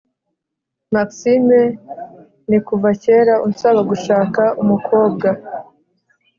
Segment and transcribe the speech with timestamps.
[0.93, 1.59] maxime
[2.49, 5.27] nikuva kera unsaba gushaka umukobwa